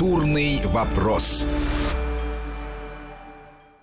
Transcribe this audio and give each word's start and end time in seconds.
Культурный 0.00 0.62
вопрос. 0.64 1.44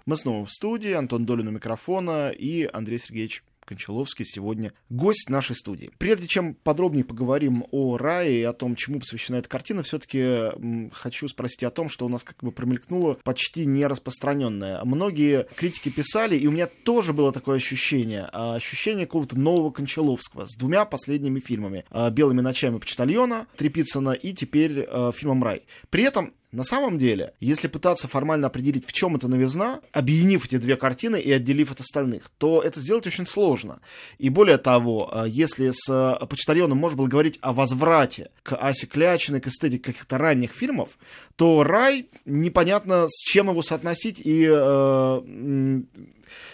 Мы 0.07 0.17
снова 0.17 0.45
в 0.45 0.51
студии, 0.51 0.91
Антон 0.91 1.27
Долин 1.27 1.49
у 1.49 1.51
микрофона 1.51 2.29
и 2.29 2.67
Андрей 2.73 2.97
Сергеевич 2.97 3.43
Кончаловский 3.67 4.25
сегодня 4.25 4.71
гость 4.89 5.29
нашей 5.29 5.55
студии. 5.55 5.91
Прежде 5.97 6.25
чем 6.27 6.53
подробнее 6.55 7.03
поговорим 7.03 7.65
о 7.71 7.97
рае 7.97 8.39
и 8.39 8.43
о 8.43 8.53
том, 8.53 8.75
чему 8.75 8.99
посвящена 8.99 9.37
эта 9.37 9.49
картина, 9.49 9.83
все-таки 9.83 10.89
хочу 10.93 11.27
спросить 11.27 11.63
о 11.63 11.69
том, 11.69 11.89
что 11.89 12.05
у 12.05 12.09
нас 12.09 12.23
как 12.23 12.37
бы 12.41 12.51
промелькнуло 12.51 13.17
почти 13.23 13.65
нераспространенное. 13.65 14.81
Многие 14.85 15.47
критики 15.55 15.89
писали, 15.89 16.37
и 16.37 16.47
у 16.47 16.51
меня 16.51 16.67
тоже 16.67 17.11
было 17.11 17.33
такое 17.33 17.57
ощущение, 17.57 18.29
а, 18.31 18.55
ощущение 18.55 19.05
какого-то 19.05 19.37
нового 19.37 19.69
Кончаловского 19.71 20.45
с 20.45 20.55
двумя 20.55 20.85
последними 20.85 21.39
фильмами. 21.41 21.83
А, 21.89 22.09
«Белыми 22.09 22.41
ночами 22.41 22.77
почтальона» 22.77 23.47
Трепицына 23.57 24.11
и 24.11 24.33
теперь 24.33 24.85
а, 24.87 25.11
фильмом 25.11 25.43
«Рай». 25.43 25.63
При 25.89 26.03
этом 26.03 26.33
на 26.51 26.63
самом 26.63 26.97
деле, 26.97 27.33
если 27.41 27.67
пытаться 27.67 28.07
формально 28.07 28.47
определить, 28.47 28.87
в 28.87 28.93
чем 28.93 29.17
эта 29.17 29.27
новизна, 29.27 29.81
объединив 29.91 30.45
эти 30.45 30.57
две 30.57 30.77
картины 30.77 31.19
и 31.19 31.29
отделив 31.29 31.71
от 31.71 31.81
остальных, 31.81 32.29
то 32.37 32.61
это 32.61 32.79
сделать 32.79 33.05
очень 33.05 33.25
сложно. 33.25 33.81
И 34.17 34.29
более 34.29 34.57
того, 34.57 35.11
э, 35.11 35.25
если 35.27 35.71
с 35.73 35.89
э, 35.89 36.25
«Почтальоном» 36.25 36.77
можно 36.77 36.99
было 36.99 37.07
говорить 37.07 37.37
о 37.41 37.51
возврате 37.51 38.31
к 38.43 38.55
Асе 38.55 38.87
Клячиной, 38.87 39.41
к 39.41 39.47
эстетике 39.47 39.91
каких-то 39.91 40.17
ранних 40.17 40.53
фильмов, 40.53 40.97
то 41.35 41.63
«Рай» 41.63 42.07
непонятно, 42.25 43.07
с 43.09 43.25
чем 43.25 43.49
его 43.49 43.61
соотносить 43.61 44.21
и 44.23 44.47
э, 44.49 45.21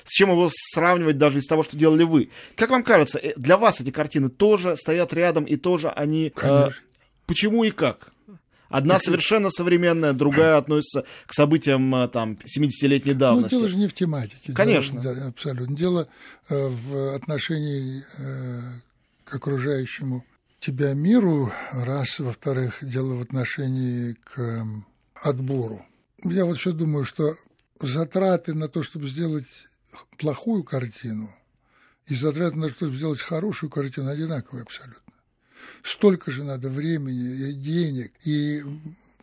с 0.03 0.09
чем 0.09 0.31
его 0.31 0.49
сравнивать 0.51 1.19
даже 1.19 1.37
из 1.37 1.45
того, 1.45 1.61
что 1.61 1.77
делали 1.77 2.03
вы. 2.03 2.29
Как 2.55 2.71
вам 2.71 2.83
кажется, 2.83 3.19
э, 3.19 3.33
для 3.37 3.57
вас 3.57 3.79
эти 3.79 3.91
картины 3.91 4.29
тоже 4.29 4.75
стоят 4.75 5.13
рядом 5.13 5.43
и 5.43 5.55
тоже 5.55 5.89
они... 5.89 6.33
Э, 6.41 6.69
почему 7.27 7.63
и 7.63 7.69
как? 7.69 8.12
Одна 8.73 8.97
совершенно 8.97 9.51
современная, 9.51 10.13
другая 10.13 10.57
относится 10.57 11.05
к 11.27 11.33
событиям 11.33 11.93
э, 11.93 12.07
там 12.07 12.39
70-летней 12.43 13.13
давности. 13.13 13.53
Ну, 13.53 13.59
дело 13.59 13.69
же 13.69 13.77
не 13.77 13.87
в 13.87 13.93
тематике. 13.93 14.51
Конечно. 14.51 14.99
Да, 14.99 15.13
да, 15.13 15.27
абсолютно. 15.27 15.77
Дело 15.77 16.07
э, 16.49 16.69
в 16.69 17.15
отношении 17.15 18.01
э, 18.17 18.61
к 19.25 19.35
окружающему 19.35 20.25
тебя 20.59 20.93
миру, 20.93 21.51
раз. 21.71 22.17
Во-вторых, 22.17 22.79
дело 22.81 23.13
в 23.17 23.21
отношении 23.21 24.13
к 24.23 24.65
отбору. 25.21 25.85
Я 26.23 26.45
вот 26.45 26.57
все 26.57 26.71
думаю, 26.71 27.05
что 27.05 27.31
затраты 27.79 28.55
на 28.55 28.69
то, 28.69 28.81
чтобы 28.81 29.07
сделать 29.07 29.45
плохую 30.17 30.63
картину, 30.63 31.29
и 32.07 32.15
затраты 32.15 32.57
на 32.57 32.69
то, 32.69 32.73
чтобы 32.73 32.95
сделать 32.95 33.21
хорошую 33.21 33.69
картину, 33.69 34.09
одинаковые 34.09 34.63
абсолютно 34.63 35.12
столько 35.83 36.31
же 36.31 36.43
надо 36.43 36.69
времени 36.69 37.49
и 37.49 37.53
денег, 37.53 38.11
и 38.25 38.63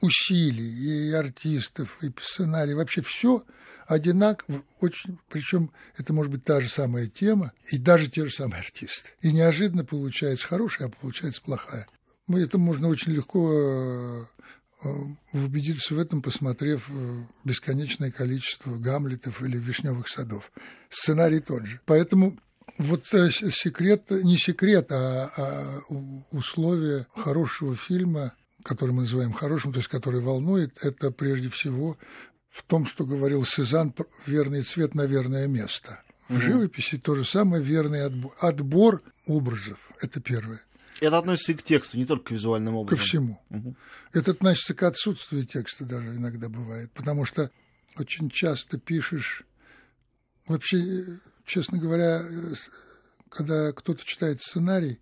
усилий, 0.01 1.09
и 1.09 1.13
артистов, 1.13 1.99
и 2.03 2.13
сценарий, 2.21 2.75
вообще 2.75 3.03
все 3.03 3.45
одинаково, 3.87 4.63
очень, 4.81 5.19
причем 5.29 5.73
это 5.97 6.13
может 6.13 6.31
быть 6.31 6.45
та 6.45 6.61
же 6.61 6.69
самая 6.69 7.07
тема, 7.09 7.53
и 7.71 7.79
даже 7.79 8.09
те 8.09 8.25
же 8.27 8.33
самые 8.33 8.61
артисты. 8.61 9.11
И 9.21 9.33
неожиданно 9.33 9.85
получается 9.85 10.47
хорошая, 10.47 10.89
а 10.89 10.91
получается 10.91 11.43
плохая. 11.43 11.87
Это 12.29 12.59
можно 12.59 12.89
очень 12.89 13.13
легко 13.13 13.51
э, 13.53 14.89
убедиться 15.33 15.95
в 15.95 15.99
этом, 15.99 16.23
посмотрев 16.23 16.89
э, 16.89 17.25
бесконечное 17.45 18.13
количество 18.13 18.77
Гамлетов 18.77 19.43
или 19.43 19.59
Вишневых 19.59 20.09
садов. 20.09 20.53
Сценарий 20.89 21.41
тот 21.41 21.67
же. 21.67 21.81
Поэтому 21.85 22.39
вот 22.79 23.13
э, 23.13 23.31
секрет, 23.31 24.11
не 24.11 24.39
секрет, 24.39 24.91
а, 24.91 25.31
а 25.37 25.81
условие 26.31 27.07
хорошего 27.15 27.77
фильма, 27.77 28.33
который 28.63 28.93
мы 28.93 29.03
называем 29.03 29.33
хорошим, 29.33 29.73
то 29.73 29.79
есть 29.79 29.89
который 29.89 30.21
волнует, 30.21 30.85
это 30.85 31.11
прежде 31.11 31.51
всего 31.51 31.99
в 32.51 32.63
том, 32.63 32.87
что 32.87 33.05
говорил 33.05 33.45
Сезанн, 33.45 33.95
верный 34.27 34.63
цвет 34.63 34.95
на 34.95 35.07
верное 35.07 35.47
место. 35.47 36.03
В 36.29 36.35
угу. 36.35 36.43
живописи 36.43 36.99
то 36.99 37.15
же 37.15 37.25
самое, 37.25 37.63
верный 37.63 38.05
отбор, 38.05 38.33
отбор 38.41 39.03
образов. 39.27 39.79
Это 40.01 40.21
первое. 40.21 40.61
Это 41.01 41.19
относится 41.19 41.53
и 41.53 41.55
к 41.55 41.63
тексту, 41.63 41.97
не 41.97 42.05
только 42.05 42.27
к 42.27 42.31
визуальным 42.31 42.77
образам. 42.77 42.99
Ко 42.99 43.05
всему. 43.05 43.41
Угу. 43.51 43.77
Это 44.13 44.31
относится 44.33 44.75
к 44.75 44.83
отсутствию 44.83 45.47
текста 45.47 45.85
даже 45.85 46.17
иногда 46.17 46.49
бывает, 46.49 46.91
потому 46.93 47.25
что 47.25 47.51
очень 47.97 48.31
часто 48.31 48.79
пишешь... 48.79 49.45
Вообще 50.47 51.21
честно 51.51 51.79
говоря, 51.79 52.23
когда 53.29 53.73
кто-то 53.73 54.05
читает 54.05 54.41
сценарий, 54.41 55.01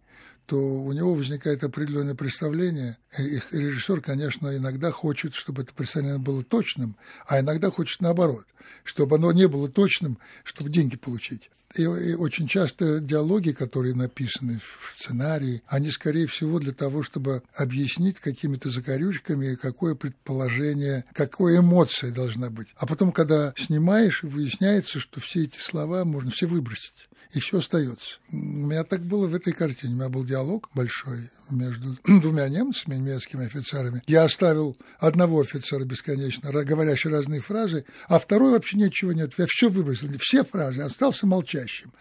то 0.48 0.56
у 0.56 0.90
него 0.94 1.14
возникает 1.14 1.62
определенное 1.62 2.14
представление. 2.14 2.96
И 3.18 3.38
режиссер, 3.52 4.00
конечно, 4.00 4.56
иногда 4.56 4.90
хочет, 4.90 5.34
чтобы 5.34 5.60
это 5.60 5.74
представление 5.74 6.18
было 6.18 6.42
точным, 6.42 6.96
а 7.26 7.40
иногда 7.40 7.70
хочет 7.70 8.00
наоборот, 8.00 8.46
чтобы 8.82 9.16
оно 9.16 9.30
не 9.32 9.46
было 9.46 9.68
точным, 9.68 10.18
чтобы 10.44 10.70
деньги 10.70 10.96
получить. 10.96 11.50
И, 11.76 11.82
и 11.82 12.14
очень 12.14 12.48
часто 12.48 12.98
диалоги, 12.98 13.50
которые 13.50 13.94
написаны 13.94 14.58
в 14.58 14.98
сценарии, 14.98 15.62
они, 15.66 15.90
скорее 15.90 16.26
всего, 16.26 16.58
для 16.60 16.72
того, 16.72 17.02
чтобы 17.02 17.42
объяснить 17.54 18.18
какими-то 18.18 18.70
закорючками, 18.70 19.54
какое 19.54 19.94
предположение, 19.94 21.04
какая 21.12 21.58
эмоция 21.58 22.10
должна 22.10 22.48
быть. 22.48 22.68
А 22.76 22.86
потом, 22.86 23.12
когда 23.12 23.52
снимаешь, 23.54 24.22
выясняется, 24.22 24.98
что 24.98 25.20
все 25.20 25.42
эти 25.42 25.58
слова 25.58 26.06
можно 26.06 26.30
все 26.30 26.46
выбросить 26.46 27.07
и 27.32 27.40
все 27.40 27.58
остается. 27.58 28.18
У 28.32 28.36
меня 28.36 28.84
так 28.84 29.02
было 29.02 29.26
в 29.26 29.34
этой 29.34 29.52
картине. 29.52 29.94
У 29.94 29.96
меня 29.96 30.08
был 30.08 30.24
диалог 30.24 30.70
большой 30.74 31.30
между 31.50 31.98
двумя 32.04 32.48
немцами, 32.48 32.96
немецкими 32.96 33.46
офицерами. 33.46 34.02
Я 34.06 34.24
оставил 34.24 34.76
одного 34.98 35.40
офицера 35.40 35.84
бесконечно, 35.84 36.50
говорящий 36.52 37.10
разные 37.10 37.40
фразы, 37.40 37.84
а 38.08 38.18
второй 38.18 38.52
вообще 38.52 38.78
ничего 38.78 39.12
нет. 39.12 39.32
Я 39.36 39.46
все 39.48 39.68
выбросил, 39.68 40.08
все 40.18 40.44
фразы, 40.44 40.82
остался 40.82 41.26
молчащим. 41.26 41.92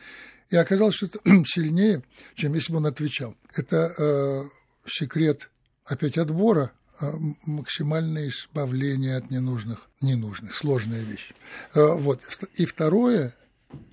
И 0.50 0.56
оказалось, 0.56 0.96
что 0.96 1.08
это 1.08 1.20
сильнее, 1.46 2.04
чем 2.36 2.54
если 2.54 2.72
бы 2.72 2.78
он 2.78 2.86
отвечал. 2.86 3.36
Это 3.54 3.94
э, 3.98 4.44
секрет 4.86 5.50
опять 5.86 6.18
отбора, 6.18 6.72
э, 7.02 7.12
максимальное 7.46 8.30
избавление 8.30 9.18
от 9.18 9.30
ненужных, 9.30 9.90
ненужных, 10.00 10.56
сложная 10.56 11.02
вещь. 11.02 11.32
Э, 11.74 11.96
вот. 11.96 12.22
И 12.54 12.66
второе, 12.66 13.36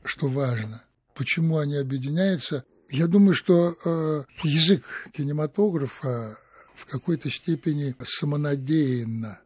что 0.05 0.29
важно, 0.29 0.85
Почему 1.15 1.59
они 1.59 1.77
объединяются? 1.77 2.65
Я 2.91 3.07
думаю, 3.07 3.35
что 3.35 3.75
э, 3.85 4.25
язык 4.43 4.85
кинематографа 5.13 6.37
в 6.75 6.87
какой-то 6.87 7.31
степени 7.31 7.95
самонадеянно 8.05 9.41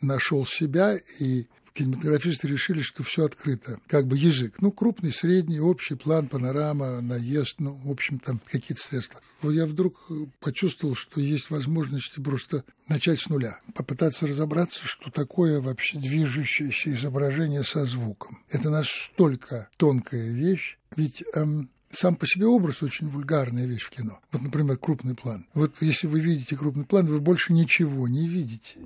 нашел 0.00 0.44
себя, 0.44 0.98
и 1.20 1.46
кинематографисты 1.76 2.48
решили, 2.48 2.80
что 2.80 3.02
все 3.02 3.24
открыто, 3.24 3.78
как 3.86 4.06
бы 4.06 4.16
язык. 4.16 4.56
Ну, 4.60 4.72
крупный, 4.72 5.12
средний, 5.12 5.60
общий 5.60 5.94
план, 5.94 6.28
панорама, 6.28 7.00
наезд, 7.00 7.56
ну, 7.58 7.72
в 7.84 7.90
общем, 7.90 8.18
там 8.18 8.40
какие-то 8.50 8.82
средства. 8.82 9.20
Вот 9.42 9.52
я 9.52 9.66
вдруг 9.66 10.10
почувствовал, 10.40 10.94
что 10.94 11.20
есть 11.20 11.50
возможности 11.50 12.20
просто 12.20 12.64
начать 12.88 13.20
с 13.20 13.28
нуля, 13.28 13.58
попытаться 13.74 14.26
разобраться, 14.26 14.86
что 14.86 15.10
такое 15.10 15.60
вообще 15.60 15.98
движущееся 15.98 16.94
изображение 16.94 17.62
со 17.62 17.84
звуком. 17.84 18.42
Это 18.48 18.70
настолько 18.70 19.68
тонкая 19.76 20.32
вещь, 20.32 20.78
ведь 20.96 21.22
эм, 21.34 21.68
сам 21.92 22.16
по 22.16 22.26
себе 22.26 22.46
образ 22.46 22.82
очень 22.82 23.08
вульгарная 23.08 23.66
вещь 23.66 23.84
в 23.84 23.90
кино. 23.90 24.20
Вот, 24.32 24.42
например, 24.42 24.78
крупный 24.78 25.14
план. 25.14 25.46
Вот 25.54 25.76
если 25.80 26.06
вы 26.06 26.20
видите 26.20 26.56
крупный 26.56 26.84
план, 26.84 27.06
вы 27.06 27.20
больше 27.20 27.52
ничего 27.52 28.08
не 28.08 28.28
видите. 28.28 28.76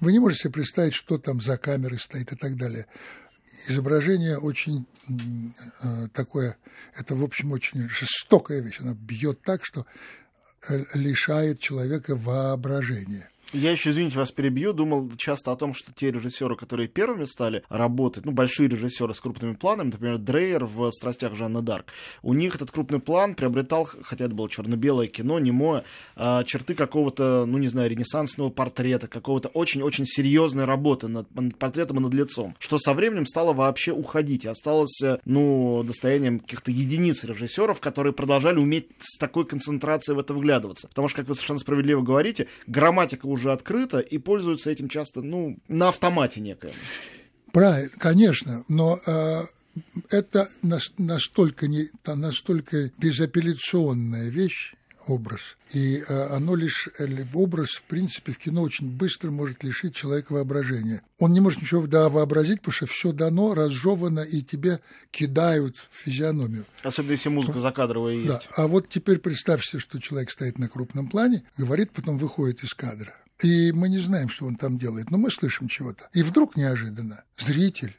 Вы 0.00 0.12
не 0.12 0.18
можете 0.18 0.42
себе 0.42 0.52
представить, 0.52 0.94
что 0.94 1.18
там 1.18 1.40
за 1.40 1.56
камерой 1.56 1.98
стоит 1.98 2.32
и 2.32 2.36
так 2.36 2.56
далее. 2.56 2.86
Изображение 3.68 4.38
очень 4.38 4.86
э, 5.08 6.08
такое, 6.12 6.56
это, 6.96 7.14
в 7.14 7.22
общем, 7.22 7.52
очень 7.52 7.88
жестокая 7.88 8.60
вещь. 8.60 8.80
Она 8.80 8.94
бьет 8.94 9.42
так, 9.42 9.64
что 9.64 9.86
э, 10.68 10.84
лишает 10.94 11.60
человека 11.60 12.16
воображения. 12.16 13.30
Я 13.54 13.70
еще, 13.70 13.90
извините, 13.90 14.18
вас 14.18 14.32
перебью, 14.32 14.72
думал 14.72 15.08
часто 15.16 15.52
о 15.52 15.56
том, 15.56 15.74
что 15.74 15.92
те 15.92 16.10
режиссеры, 16.10 16.56
которые 16.56 16.88
первыми 16.88 17.24
стали 17.24 17.62
работать, 17.68 18.24
ну, 18.24 18.32
большие 18.32 18.68
режиссеры 18.68 19.14
с 19.14 19.20
крупными 19.20 19.54
планами, 19.54 19.92
например, 19.92 20.18
Дрейер 20.18 20.64
в 20.64 20.90
«Страстях 20.90 21.36
Жанны 21.36 21.62
Дарк», 21.62 21.86
у 22.22 22.34
них 22.34 22.56
этот 22.56 22.72
крупный 22.72 22.98
план 22.98 23.36
приобретал, 23.36 23.88
хотя 24.02 24.24
это 24.24 24.34
было 24.34 24.50
черно-белое 24.50 25.06
кино, 25.06 25.38
немое, 25.38 25.84
а, 26.16 26.42
черты 26.42 26.74
какого-то, 26.74 27.44
ну, 27.46 27.58
не 27.58 27.68
знаю, 27.68 27.90
ренессансного 27.90 28.50
портрета, 28.50 29.06
какого-то 29.06 29.48
очень-очень 29.50 30.04
серьезной 30.04 30.64
работы 30.64 31.06
над, 31.06 31.32
над 31.32 31.56
портретом 31.56 31.98
и 31.98 32.00
над 32.00 32.12
лицом, 32.12 32.56
что 32.58 32.78
со 32.78 32.92
временем 32.92 33.24
стало 33.24 33.52
вообще 33.52 33.92
уходить 33.92 34.44
и 34.44 34.48
осталось, 34.48 35.00
э, 35.00 35.18
ну, 35.24 35.84
достоянием 35.84 36.40
каких-то 36.40 36.72
единиц 36.72 37.22
режиссеров, 37.22 37.78
которые 37.78 38.12
продолжали 38.12 38.58
уметь 38.58 38.88
с 38.98 39.16
такой 39.16 39.46
концентрацией 39.46 40.16
в 40.16 40.18
это 40.18 40.34
вглядываться. 40.34 40.88
Потому 40.88 41.06
что, 41.06 41.18
как 41.18 41.28
вы 41.28 41.34
совершенно 41.34 41.60
справедливо 41.60 42.02
говорите, 42.02 42.48
грамматика 42.66 43.26
уже 43.26 43.43
уже 43.44 43.52
открыто 43.52 43.98
и 43.98 44.18
пользуются 44.18 44.70
этим 44.70 44.88
часто, 44.88 45.20
ну, 45.22 45.58
на 45.68 45.88
автомате 45.88 46.40
некоем. 46.40 46.74
Правильно, 47.52 47.90
конечно, 47.98 48.64
но 48.68 48.98
э, 49.06 49.42
это 50.10 50.48
настолько, 50.62 51.68
не, 51.68 51.88
настолько 52.06 52.90
безапелляционная 52.98 54.30
вещь, 54.30 54.74
образ. 55.06 55.56
И 55.72 56.02
э, 56.06 56.26
оно 56.30 56.54
лишь, 56.56 56.88
э, 56.98 57.06
образ, 57.34 57.70
в 57.72 57.84
принципе, 57.84 58.32
в 58.32 58.38
кино 58.38 58.62
очень 58.62 58.90
быстро 58.90 59.30
может 59.30 59.62
лишить 59.62 59.94
человека 59.94 60.32
воображения. 60.32 61.02
Он 61.18 61.32
не 61.32 61.40
может 61.40 61.62
ничего 61.62 61.86
да, 61.86 62.08
вообразить, 62.08 62.60
потому 62.60 62.72
что 62.72 62.86
все 62.86 63.12
дано, 63.12 63.54
разжевано, 63.54 64.20
и 64.20 64.42
тебе 64.42 64.80
кидают 65.10 65.76
в 65.76 66.04
физиономию. 66.04 66.64
Особенно 66.82 67.12
если 67.12 67.28
музыка 67.28 67.60
закадровая 67.60 68.14
есть. 68.14 68.26
Да. 68.26 68.40
А 68.56 68.66
вот 68.66 68.88
теперь 68.88 69.18
представьте, 69.18 69.78
что 69.78 70.00
человек 70.00 70.30
стоит 70.30 70.58
на 70.58 70.68
крупном 70.68 71.08
плане, 71.08 71.44
говорит, 71.56 71.90
потом 71.92 72.18
выходит 72.18 72.64
из 72.64 72.74
кадра. 72.74 73.14
И 73.42 73.72
мы 73.72 73.88
не 73.88 73.98
знаем, 73.98 74.28
что 74.28 74.46
он 74.46 74.56
там 74.56 74.78
делает, 74.78 75.10
но 75.10 75.18
мы 75.18 75.30
слышим 75.30 75.68
чего-то. 75.68 76.08
И 76.12 76.22
вдруг 76.22 76.56
неожиданно 76.56 77.24
зритель 77.36 77.96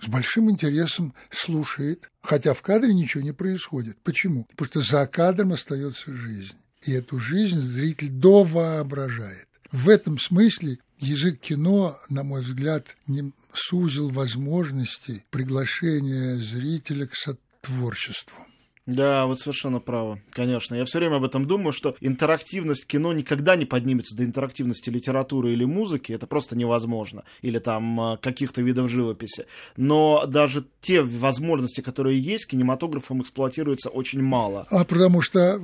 с 0.00 0.08
большим 0.08 0.50
интересом 0.50 1.14
слушает, 1.30 2.10
хотя 2.20 2.52
в 2.54 2.62
кадре 2.62 2.92
ничего 2.92 3.22
не 3.22 3.32
происходит. 3.32 3.96
Почему? 4.02 4.44
Потому 4.56 4.82
что 4.82 4.82
за 4.82 5.06
кадром 5.06 5.52
остается 5.52 6.14
жизнь. 6.14 6.56
И 6.82 6.92
эту 6.92 7.18
жизнь 7.18 7.60
зритель 7.60 8.10
довоображает. 8.10 9.48
В 9.72 9.88
этом 9.88 10.18
смысле 10.18 10.78
язык 10.98 11.40
кино, 11.40 11.98
на 12.08 12.22
мой 12.22 12.42
взгляд, 12.42 12.96
не 13.06 13.32
сузил 13.54 14.10
возможности 14.10 15.24
приглашения 15.30 16.36
зрителя 16.36 17.06
к 17.06 17.16
сотворчеству. 17.16 18.45
Да, 18.86 19.26
вы 19.26 19.34
совершенно 19.34 19.80
правы, 19.80 20.22
конечно. 20.30 20.76
Я 20.76 20.84
все 20.84 20.98
время 20.98 21.16
об 21.16 21.24
этом 21.24 21.46
думаю, 21.46 21.72
что 21.72 21.96
интерактивность 22.00 22.86
кино 22.86 23.12
никогда 23.12 23.56
не 23.56 23.64
поднимется 23.64 24.16
до 24.16 24.24
интерактивности 24.24 24.90
литературы 24.90 25.52
или 25.52 25.64
музыки, 25.64 26.12
это 26.12 26.28
просто 26.28 26.56
невозможно, 26.56 27.24
или 27.42 27.58
там 27.58 28.00
а, 28.00 28.16
каких-то 28.16 28.62
видов 28.62 28.88
живописи. 28.88 29.46
Но 29.76 30.24
даже 30.26 30.64
те 30.80 31.02
возможности, 31.02 31.80
которые 31.80 32.20
есть, 32.20 32.46
кинематографом 32.46 33.22
эксплуатируется 33.22 33.90
очень 33.90 34.22
мало. 34.22 34.68
А 34.70 34.84
потому 34.84 35.20
что 35.20 35.40
э, 35.40 35.58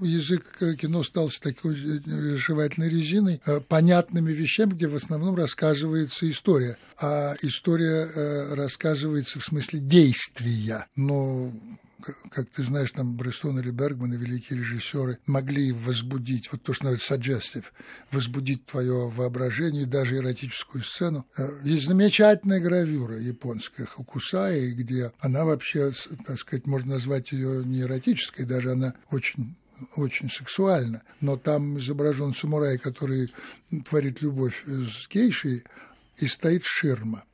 язык 0.00 0.58
кино 0.80 1.02
стал 1.02 1.28
с 1.28 1.38
такой 1.38 1.74
э, 1.74 2.36
жевательной 2.36 2.88
резиной, 2.88 3.42
э, 3.44 3.60
понятными 3.60 4.32
вещами, 4.32 4.70
где 4.70 4.88
в 4.88 4.96
основном 4.96 5.36
рассказывается 5.36 6.30
история. 6.30 6.78
А 6.98 7.34
история 7.42 8.54
рассказывается 8.54 9.38
в 9.38 9.44
смысле 9.44 9.80
действия. 9.80 10.86
Но 10.96 11.52
как 12.30 12.48
ты 12.50 12.62
знаешь, 12.62 12.90
там 12.90 13.16
Брессон 13.16 13.58
или 13.58 13.70
Бергман, 13.70 14.12
и 14.12 14.16
великие 14.16 14.58
режиссеры, 14.58 15.18
могли 15.26 15.72
возбудить, 15.72 16.50
вот 16.52 16.62
то, 16.62 16.72
что 16.72 16.84
называется 16.84 17.14
suggestive, 17.14 17.64
возбудить 18.10 18.66
твое 18.66 19.08
воображение, 19.08 19.86
даже 19.86 20.16
эротическую 20.16 20.82
сцену. 20.84 21.26
Э, 21.36 21.48
есть 21.64 21.86
замечательная 21.86 22.60
гравюра 22.60 23.18
японская 23.18 23.86
Хокусаи, 23.86 24.72
где 24.72 25.12
она 25.20 25.44
вообще, 25.44 25.92
так 26.26 26.38
сказать, 26.38 26.66
можно 26.66 26.94
назвать 26.94 27.32
ее 27.32 27.64
не 27.64 27.82
эротической, 27.82 28.44
даже 28.44 28.72
она 28.72 28.94
очень 29.10 29.56
очень 29.94 30.30
сексуально, 30.30 31.02
но 31.20 31.36
там 31.36 31.78
изображен 31.78 32.32
самурай, 32.32 32.78
который 32.78 33.30
творит 33.84 34.22
любовь 34.22 34.64
с 34.66 35.06
гейшей, 35.06 35.64
и 36.16 36.26
стоит 36.26 36.64
ширма. 36.64 37.24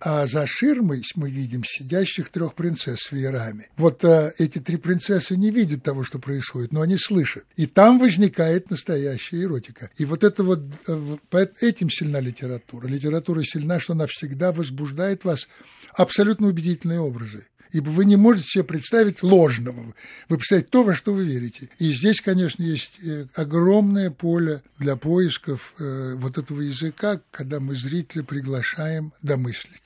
А 0.00 0.26
за 0.26 0.46
ширмой 0.46 1.02
мы 1.14 1.30
видим 1.30 1.62
сидящих 1.64 2.30
трех 2.30 2.54
принцесс 2.54 3.00
с 3.00 3.12
веерами. 3.12 3.68
Вот 3.76 4.04
а, 4.04 4.32
эти 4.38 4.58
три 4.58 4.76
принцессы 4.76 5.36
не 5.36 5.50
видят 5.50 5.82
того, 5.82 6.04
что 6.04 6.18
происходит, 6.18 6.72
но 6.72 6.80
они 6.80 6.96
слышат. 6.96 7.44
И 7.56 7.66
там 7.66 7.98
возникает 7.98 8.70
настоящая 8.70 9.42
эротика. 9.42 9.90
И 9.96 10.04
вот 10.04 10.24
это 10.24 10.42
вот, 10.42 10.60
э, 10.88 11.46
этим 11.60 11.90
сильна 11.90 12.20
литература. 12.20 12.86
Литература 12.86 13.42
сильна, 13.42 13.80
что 13.80 13.92
она 13.92 14.06
всегда 14.06 14.52
возбуждает 14.52 15.24
вас 15.24 15.48
абсолютно 15.94 16.48
убедительные 16.48 17.00
образы 17.00 17.44
ибо 17.72 17.88
вы 17.90 18.04
не 18.04 18.16
можете 18.16 18.46
себе 18.46 18.64
представить 18.64 19.22
ложного. 19.22 19.94
Вы 20.28 20.36
представляете 20.36 20.70
то, 20.70 20.82
во 20.82 20.94
что 20.94 21.12
вы 21.12 21.24
верите. 21.24 21.68
И 21.78 21.92
здесь, 21.92 22.20
конечно, 22.20 22.62
есть 22.62 22.98
э, 23.04 23.26
огромное 23.34 24.10
поле 24.10 24.62
для 24.78 24.96
поисков 24.96 25.74
э, 25.78 26.14
вот 26.16 26.38
этого 26.38 26.60
языка, 26.60 27.20
когда 27.30 27.60
мы 27.60 27.74
зрителя 27.74 28.22
приглашаем 28.22 29.12
домыслить. 29.22 29.82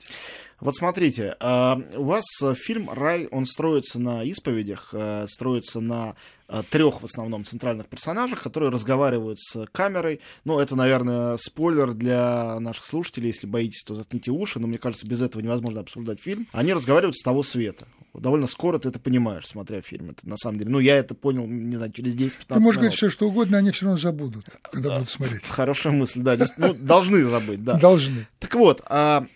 Вот 0.61 0.75
смотрите, 0.75 1.35
а, 1.41 1.77
у 1.95 2.03
вас 2.03 2.23
фильм 2.55 2.89
«Рай», 2.89 3.27
он 3.29 3.45
строится 3.45 3.99
на 3.99 4.23
исповедях, 4.29 4.89
э, 4.93 5.25
строится 5.27 5.81
на 5.81 6.15
Э, 6.44 6.44
трех 6.69 7.01
в 7.01 7.05
основном 7.05 7.45
центральных 7.45 7.87
персонажах, 7.87 8.43
которые 8.43 8.69
разговаривают 8.69 9.39
с 9.39 9.65
камерой. 9.71 10.21
Ну, 10.43 10.59
это, 10.59 10.75
наверное, 10.75 11.37
спойлер 11.37 11.93
для 11.93 12.59
наших 12.59 12.85
слушателей. 12.85 13.27
Если 13.27 13.47
боитесь, 13.47 13.83
то 13.83 13.95
заткните 13.95 14.31
уши. 14.31 14.59
Но 14.59 14.67
мне 14.67 14.77
кажется, 14.77 15.07
без 15.07 15.21
этого 15.21 15.41
невозможно 15.41 15.81
обсуждать 15.81 16.19
фильм. 16.19 16.47
Они 16.51 16.73
разговаривают 16.73 17.15
с 17.15 17.23
того 17.23 17.43
света. 17.43 17.87
Довольно 18.13 18.47
скоро 18.47 18.79
ты 18.79 18.89
это 18.89 18.99
понимаешь, 18.99 19.45
смотря 19.45 19.81
фильм. 19.81 20.11
Это 20.11 20.27
на 20.27 20.37
самом 20.37 20.59
деле. 20.59 20.71
Ну, 20.71 20.79
я 20.79 20.97
это 20.97 21.15
понял, 21.15 21.45
не 21.47 21.75
знаю, 21.75 21.91
через 21.91 22.15
10-15 22.15 22.19
минут. 22.19 22.37
Ты 22.47 22.59
можешь 22.59 22.75
говорить 22.75 22.95
все, 22.95 23.09
что 23.09 23.27
угодно, 23.27 23.57
они 23.57 23.71
все 23.71 23.85
равно 23.85 23.97
забудут, 23.97 24.45
когда 24.71 24.89
да, 24.89 24.95
будут 24.95 25.09
смотреть. 25.09 25.43
Хорошая 25.49 25.93
мысль, 25.93 26.21
да. 26.21 26.37
Ну, 26.57 26.73
должны 26.73 27.25
забыть, 27.25 27.63
да. 27.63 27.77
Должны. 27.77 28.27
Так 28.39 28.55
вот, 28.55 28.81
а, 28.87 29.27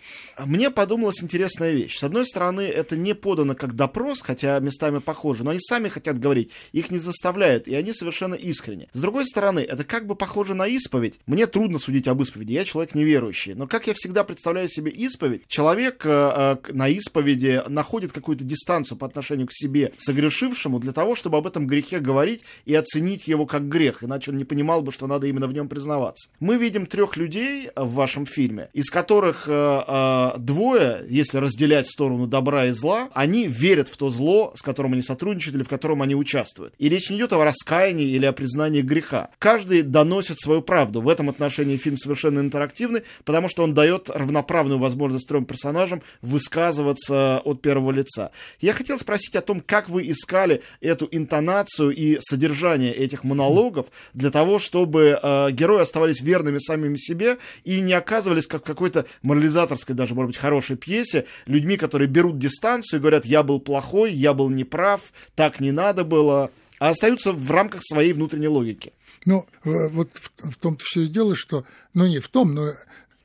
мне 0.45 0.71
подумалась 0.71 1.21
интересная 1.21 1.71
вещь. 1.71 1.97
С 1.97 2.03
одной 2.03 2.25
стороны, 2.25 2.61
это 2.61 2.95
не 2.95 3.15
подано 3.15 3.55
как 3.55 3.75
допрос, 3.75 4.21
хотя 4.21 4.59
местами 4.59 4.99
похоже, 4.99 5.43
но 5.43 5.51
они 5.51 5.59
сами 5.59 5.89
хотят 5.89 6.19
говорить. 6.19 6.51
Их 6.71 6.91
не 6.91 6.98
не 6.99 7.03
заставляют, 7.03 7.67
и 7.67 7.75
они 7.75 7.93
совершенно 7.93 8.35
искренне. 8.35 8.87
С 8.93 9.01
другой 9.01 9.25
стороны, 9.25 9.59
это 9.59 9.83
как 9.83 10.05
бы 10.05 10.15
похоже 10.15 10.53
на 10.53 10.67
исповедь. 10.67 11.19
Мне 11.25 11.47
трудно 11.47 11.79
судить 11.79 12.07
об 12.07 12.21
исповеди, 12.21 12.53
я 12.53 12.65
человек 12.65 12.93
неверующий. 12.93 13.53
Но 13.53 13.67
как 13.67 13.87
я 13.87 13.93
всегда 13.93 14.23
представляю 14.23 14.67
себе 14.67 14.91
исповедь, 14.91 15.47
человек 15.47 16.05
э, 16.05 16.09
э, 16.09 16.73
на 16.73 16.89
исповеди 16.89 17.63
находит 17.67 18.11
какую-то 18.11 18.43
дистанцию 18.43 18.97
по 18.97 19.07
отношению 19.07 19.47
к 19.47 19.53
себе, 19.53 19.93
согрешившему, 19.97 20.79
для 20.79 20.91
того, 20.91 21.15
чтобы 21.15 21.37
об 21.37 21.47
этом 21.47 21.67
грехе 21.67 21.99
говорить 21.99 22.43
и 22.65 22.75
оценить 22.75 23.27
его 23.27 23.45
как 23.45 23.67
грех, 23.69 24.03
иначе 24.03 24.31
он 24.31 24.37
не 24.37 24.45
понимал 24.45 24.81
бы, 24.81 24.91
что 24.91 25.07
надо 25.07 25.27
именно 25.27 25.47
в 25.47 25.53
нем 25.53 25.69
признаваться. 25.69 26.29
Мы 26.39 26.57
видим 26.57 26.85
трех 26.85 27.15
людей 27.17 27.69
в 27.75 27.93
вашем 27.93 28.25
фильме, 28.25 28.69
из 28.73 28.89
которых 28.89 29.45
э, 29.47 29.51
э, 29.87 30.31
двое, 30.37 31.05
если 31.09 31.37
разделять 31.37 31.87
сторону 31.87 32.27
добра 32.27 32.65
и 32.65 32.71
зла, 32.71 33.09
они 33.13 33.47
верят 33.47 33.87
в 33.87 33.95
то 33.95 34.09
зло, 34.09 34.51
с 34.55 34.61
которым 34.61 34.93
они 34.93 35.01
сотрудничают 35.01 35.55
или 35.55 35.63
в 35.63 35.69
котором 35.69 36.01
они 36.01 36.15
участвуют. 36.15 36.73
И 36.77 36.88
речь 36.89 37.09
не 37.09 37.17
идет 37.17 37.33
о 37.33 37.43
раскаянии 37.43 38.07
или 38.07 38.25
о 38.25 38.33
признании 38.33 38.81
греха. 38.81 39.29
Каждый 39.39 39.81
доносит 39.81 40.39
свою 40.39 40.61
правду. 40.61 41.01
В 41.01 41.09
этом 41.09 41.29
отношении 41.29 41.77
фильм 41.77 41.97
совершенно 41.97 42.39
интерактивный, 42.39 43.03
потому 43.25 43.47
что 43.47 43.63
он 43.63 43.73
дает 43.73 44.09
равноправную 44.09 44.79
возможность 44.79 45.27
трем 45.27 45.45
персонажам 45.45 46.01
высказываться 46.21 47.39
от 47.39 47.61
первого 47.61 47.91
лица. 47.91 48.31
Я 48.59 48.73
хотел 48.73 48.97
спросить 48.97 49.35
о 49.35 49.41
том, 49.41 49.61
как 49.61 49.89
вы 49.89 50.09
искали 50.09 50.61
эту 50.81 51.07
интонацию 51.11 51.91
и 51.91 52.17
содержание 52.19 52.93
этих 52.93 53.23
монологов 53.23 53.87
для 54.13 54.31
того, 54.31 54.59
чтобы 54.59 55.19
э, 55.21 55.51
герои 55.51 55.81
оставались 55.81 56.21
верными 56.21 56.57
самими 56.57 56.97
себе 56.97 57.37
и 57.63 57.79
не 57.81 57.93
оказывались 57.93 58.47
как 58.47 58.61
в 58.61 58.65
какой-то 58.65 59.05
морализаторской, 59.21 59.95
даже, 59.95 60.15
может 60.15 60.29
быть, 60.29 60.37
хорошей 60.37 60.75
пьесе, 60.75 61.25
людьми, 61.45 61.77
которые 61.77 62.07
берут 62.07 62.39
дистанцию 62.39 62.99
и 62.99 63.01
говорят, 63.01 63.25
я 63.25 63.43
был 63.43 63.59
плохой, 63.59 64.13
я 64.13 64.33
был 64.33 64.49
неправ, 64.49 65.01
так 65.35 65.59
не 65.59 65.71
надо 65.71 66.03
было 66.03 66.51
а 66.79 66.89
остаются 66.89 67.33
в 67.33 67.51
рамках 67.51 67.81
своей 67.83 68.13
внутренней 68.13 68.47
логики. 68.47 68.93
Ну, 69.25 69.45
вот 69.63 70.09
в, 70.37 70.55
том-то 70.57 70.83
все 70.85 71.01
и 71.01 71.07
дело, 71.07 71.35
что, 71.35 71.65
ну 71.93 72.07
не 72.07 72.19
в 72.19 72.29
том, 72.29 72.53
но 72.53 72.71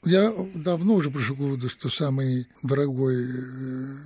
я 0.04 0.32
давно 0.54 0.94
уже 0.94 1.10
пришел 1.10 1.34
к 1.36 1.38
выводу, 1.38 1.70
что 1.70 1.88
самый 1.88 2.46
дорогой 2.62 3.14
э, 3.24 3.26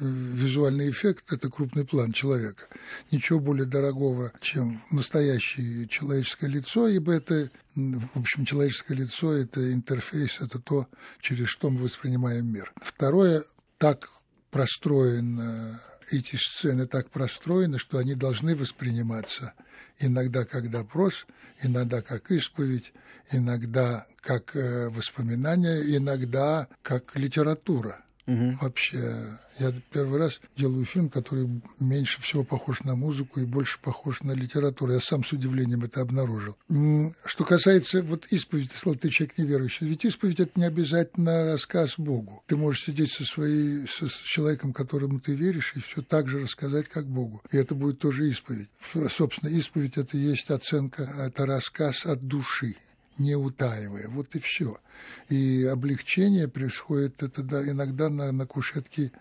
визуальный 0.01 0.91
эффект– 0.91 1.25
это 1.33 1.51
крупный 1.51 1.85
план 1.85 2.13
человека. 2.13 2.69
Ничего 3.11 3.41
более 3.41 3.67
дорогого, 3.67 4.33
чем 4.41 4.81
настоящее 4.93 5.89
человеческое 5.89 6.49
лицо, 6.49 6.87
ибо 6.89 7.13
это, 7.13 7.51
в 7.75 8.21
общем, 8.21 8.45
человеческое 8.45 8.95
лицо– 8.95 9.33
это 9.35 9.73
интерфейс, 9.73 10.41
это 10.41 10.61
то, 10.61 10.87
через 11.21 11.49
что 11.49 11.71
мы 11.71 11.85
воспринимаем 11.85 12.47
мир. 12.47 12.73
Второе, 12.77 13.43
так 13.79 14.09
простроено 14.51 15.81
эти 16.11 16.37
сцены 16.37 16.87
так 16.87 17.11
простроены, 17.11 17.79
что 17.79 17.99
они 17.99 18.15
должны 18.15 18.55
восприниматься 18.55 19.55
иногда 19.99 20.45
как 20.45 20.71
допрос, 20.71 21.27
иногда 21.63 22.03
как 22.03 22.31
исповедь, 22.31 22.93
иногда 23.31 24.07
как 24.21 24.55
э, 24.57 24.89
воспоминания, 24.89 25.97
иногда 25.97 26.69
как 26.83 27.17
литература. 27.17 28.05
Угу. 28.29 28.59
Вообще, 28.61 28.99
я 29.59 29.73
первый 29.91 30.19
раз 30.19 30.41
делаю 30.55 30.85
фильм, 30.85 31.09
который 31.09 31.49
меньше 31.81 32.21
всего 32.21 32.45
похож 32.45 32.83
на 32.85 32.95
музыку 32.95 33.41
и 33.41 33.47
больше 33.47 33.79
похож 33.81 34.21
на 34.21 34.33
литературу. 34.33 34.93
Я 34.93 35.01
сам 35.01 35.25
с 35.25 35.33
удивлением 35.33 35.83
это 35.85 36.03
обнаружил. 36.03 36.57
Что 37.25 37.45
касается 37.45 38.03
вот 38.03 38.27
исповеди, 38.27 38.69
сказал, 38.75 38.97
ты 38.97 39.09
человек 39.09 39.39
неверующий. 39.39 39.87
Ведь 39.87 40.05
исповедь– 40.05 40.41
это 40.41 40.61
не 40.61 40.67
обязательно 40.67 41.45
рассказ 41.53 41.95
Богу. 41.97 42.45
Ты 42.47 42.59
можешь 42.59 42.85
сидеть 42.85 43.13
со, 43.13 43.25
своей, 43.25 43.89
со, 43.89 44.09
с 44.09 44.17
человеком, 44.19 44.75
которому 44.75 45.21
ты 45.21 45.35
веришь, 45.35 45.73
и 45.75 45.81
все 45.81 46.03
так 46.03 46.29
же 46.29 46.41
рассказать, 46.41 46.89
как 46.89 47.07
Богу. 47.07 47.43
И 47.51 47.57
это 47.57 47.75
будет 47.75 47.99
тоже 47.99 48.29
исповедь. 48.29 48.69
Собственно, 49.11 49.49
исповедь– 49.49 49.97
это 49.97 50.19
есть 50.19 50.51
оценка, 50.51 51.05
это 51.19 51.47
рассказ 51.47 52.05
от 52.05 52.27
души 52.27 52.77
не 53.19 53.35
утаивая. 53.35 54.09
Вот 54.09 54.35
и 54.35 54.39
все. 54.39 54.79
И 55.29 55.65
облегчение 55.65 56.49
происходит 56.49 57.23
это 57.23 57.43
да, 57.43 57.69
иногда 57.69 58.09
на, 58.09 58.33
на 58.33 58.47
кушетке 58.47 59.13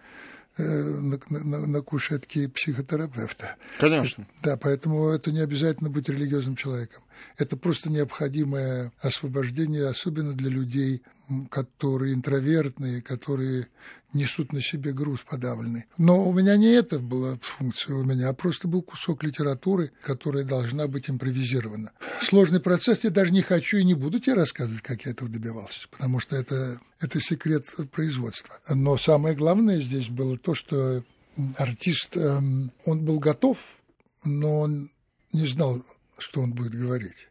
э, 0.58 0.64
на, 0.64 1.20
на, 1.30 1.68
на 1.68 1.82
кушетке 1.82 2.50
психотерапевта. 2.50 3.56
Конечно. 3.80 4.28
Да, 4.44 4.58
поэтому 4.58 5.10
это 5.10 5.32
не 5.32 5.40
обязательно 5.40 5.90
быть 5.90 6.10
религиозным 6.10 6.56
человеком. 6.56 7.04
Это 7.38 7.58
просто 7.58 7.92
необходимое 7.92 8.92
освобождение, 9.00 9.88
особенно 9.88 10.34
для 10.34 10.50
людей, 10.50 11.02
которые 11.50 12.14
интровертные, 12.14 13.02
которые 13.02 13.68
несут 14.14 14.54
на 14.54 14.62
себе 14.62 14.94
груз 14.94 15.22
подавленный. 15.22 15.86
Но 15.98 16.28
у 16.28 16.34
меня 16.34 16.56
не 16.58 16.68
это 16.68 17.00
была 17.00 17.38
функция, 17.42 17.96
у 17.96 18.04
меня 18.04 18.32
просто 18.34 18.68
был 18.68 18.82
кусок 18.82 19.24
литературы, 19.24 19.92
которая 20.02 20.44
должна 20.44 20.88
быть 20.88 21.10
импровизирована. 21.10 21.92
Сложный 22.22 22.60
процесс 22.60 23.04
я 23.04 23.10
даже 23.10 23.32
не 23.32 23.42
хочу 23.42 23.78
и 23.78 23.84
не 23.84 23.94
буду 23.94 24.20
тебе 24.20 24.36
рассказывать, 24.36 24.82
как 24.82 25.06
я 25.06 25.12
этого 25.12 25.30
добивался, 25.30 25.88
потому 25.90 26.20
что 26.20 26.36
это, 26.36 26.80
это 27.00 27.20
секрет 27.22 27.68
производства. 27.92 28.60
Но 28.70 28.98
самое 28.98 29.36
главное 29.36 29.82
здесь 29.82 30.08
было 30.08 30.38
то, 30.38 30.56
что 30.56 31.04
артист, 31.58 32.18
эм, 32.18 32.72
он 32.86 33.04
был 33.04 33.20
готов, 33.20 33.58
но 34.24 34.62
он 34.62 34.92
не 35.34 35.48
знал, 35.48 35.84
что 36.18 36.42
он 36.42 36.54
будет 36.54 36.74
говорить. 36.74 37.28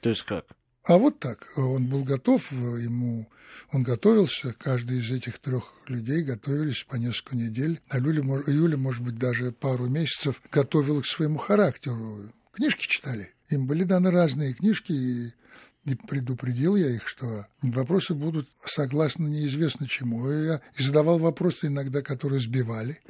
То 0.00 0.08
есть 0.08 0.22
как? 0.22 0.46
А 0.84 0.98
вот 0.98 1.20
так. 1.20 1.52
Он 1.56 1.86
был 1.86 2.04
готов, 2.04 2.50
ему 2.52 3.28
он 3.70 3.82
готовился, 3.82 4.54
каждый 4.58 4.98
из 4.98 5.10
этих 5.10 5.38
трех 5.38 5.72
людей 5.86 6.24
готовились 6.24 6.84
по 6.88 6.96
несколько 6.96 7.36
недель. 7.36 7.80
А 7.88 7.98
Юля, 7.98 8.22
Юля, 8.46 8.76
может 8.76 9.02
быть, 9.02 9.16
даже 9.16 9.52
пару 9.52 9.88
месяцев 9.88 10.42
готовила 10.50 11.00
к 11.00 11.06
своему 11.06 11.38
характеру. 11.38 12.30
Книжки 12.52 12.86
читали. 12.86 13.32
Им 13.48 13.66
были 13.66 13.84
даны 13.84 14.10
разные 14.10 14.54
книжки, 14.54 14.92
и 14.92 15.32
и 15.84 15.94
предупредил 15.94 16.76
я 16.76 16.88
их, 16.88 17.08
что 17.08 17.46
вопросы 17.60 18.14
будут 18.14 18.48
согласно 18.64 19.26
неизвестно 19.26 19.88
чему. 19.88 20.30
И 20.30 20.46
я 20.46 20.60
задавал 20.78 21.18
вопросы 21.18 21.66
иногда, 21.66 22.02
которые 22.02 22.40
сбивали, 22.40 23.00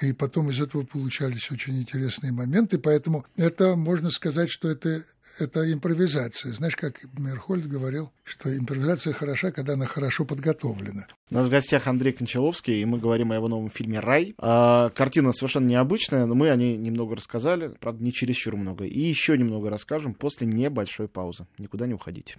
и 0.00 0.12
потом 0.12 0.50
из 0.50 0.60
этого 0.60 0.84
получались 0.84 1.50
очень 1.50 1.78
интересные 1.80 2.32
моменты, 2.32 2.78
поэтому 2.78 3.24
это, 3.36 3.76
можно 3.76 4.10
сказать, 4.10 4.50
что 4.50 4.68
это, 4.68 5.02
это 5.38 5.72
импровизация. 5.72 6.52
Знаешь, 6.52 6.76
как 6.76 7.00
Мерхольд 7.18 7.66
говорил, 7.66 8.12
что 8.28 8.56
импровизация 8.56 9.12
хороша, 9.12 9.50
когда 9.50 9.72
она 9.72 9.86
хорошо 9.86 10.24
подготовлена. 10.24 11.06
У 11.30 11.34
нас 11.34 11.46
в 11.46 11.50
гостях 11.50 11.86
Андрей 11.86 12.12
Кончаловский, 12.12 12.80
и 12.80 12.84
мы 12.84 12.98
говорим 12.98 13.32
о 13.32 13.34
его 13.34 13.48
новом 13.48 13.70
фильме 13.70 14.00
«Рай». 14.00 14.34
А, 14.38 14.90
картина 14.90 15.32
совершенно 15.32 15.66
необычная, 15.66 16.26
но 16.26 16.34
мы 16.34 16.50
о 16.50 16.56
ней 16.56 16.76
немного 16.76 17.16
рассказали, 17.16 17.74
правда, 17.80 18.04
не 18.04 18.12
чересчур 18.12 18.56
много. 18.56 18.84
И 18.84 19.00
еще 19.00 19.36
немного 19.36 19.70
расскажем 19.70 20.14
после 20.14 20.46
небольшой 20.46 21.08
паузы. 21.08 21.46
Никуда 21.58 21.86
не 21.86 21.94
уходите. 21.94 22.36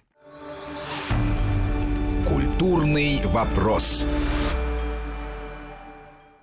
Культурный 2.26 3.20
вопрос. 3.26 4.06